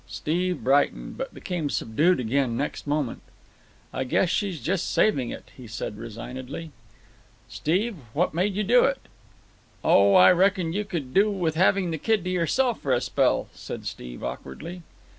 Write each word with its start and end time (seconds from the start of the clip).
Steve 0.07 0.63
brightened, 0.63 1.15
but 1.15 1.31
became 1.31 1.69
subdued 1.69 2.19
again 2.19 2.57
next 2.57 2.87
moment. 2.87 3.21
"I 3.93 4.03
guess 4.03 4.29
she's 4.31 4.59
just 4.59 4.89
saving 4.89 5.29
it," 5.29 5.51
he 5.55 5.67
said 5.67 5.99
resignedly. 5.99 6.71
"Steve, 7.47 7.97
what 8.13 8.33
made 8.33 8.55
you 8.55 8.63
do 8.63 8.83
it?" 8.83 9.01
"Oh, 9.83 10.15
I 10.15 10.31
reckoned 10.31 10.73
you 10.73 10.85
could 10.85 11.13
do 11.13 11.29
with 11.29 11.53
having 11.53 11.91
the 11.91 11.99
kid 11.99 12.23
to 12.23 12.31
yourself 12.31 12.81
for 12.81 12.93
a 12.93 12.99
spell," 12.99 13.49
said 13.53 13.85
Steve 13.85 14.23
awkwardly. 14.23 14.81